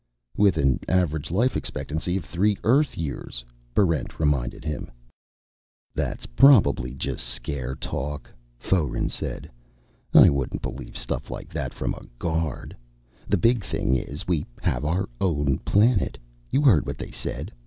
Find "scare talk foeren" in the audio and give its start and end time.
7.23-9.09